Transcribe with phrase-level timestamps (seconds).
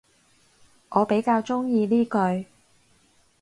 [0.89, 2.47] 我比較鍾意呢句